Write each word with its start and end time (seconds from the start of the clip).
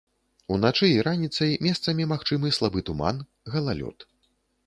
Уначы 0.53 0.87
і 0.93 1.03
раніцай 1.07 1.51
месцамі 1.65 2.07
магчымы 2.13 2.53
слабы 2.59 2.79
туман, 2.89 3.21
галалёд. 3.57 3.97